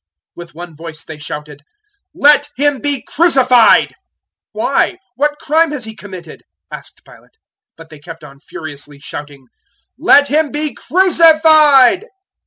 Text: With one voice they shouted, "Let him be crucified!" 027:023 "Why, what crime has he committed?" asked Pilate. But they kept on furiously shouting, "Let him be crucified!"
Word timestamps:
With 0.35 0.55
one 0.55 0.75
voice 0.75 1.03
they 1.03 1.19
shouted, 1.19 1.61
"Let 2.15 2.49
him 2.57 2.81
be 2.81 3.03
crucified!" 3.03 3.89
027:023 3.89 3.91
"Why, 4.53 4.97
what 5.15 5.37
crime 5.37 5.71
has 5.73 5.85
he 5.85 5.95
committed?" 5.95 6.41
asked 6.71 7.05
Pilate. 7.05 7.37
But 7.77 7.91
they 7.91 7.99
kept 7.99 8.23
on 8.23 8.39
furiously 8.39 8.97
shouting, 8.99 9.45
"Let 9.99 10.27
him 10.27 10.49
be 10.51 10.73
crucified!" 10.73 12.07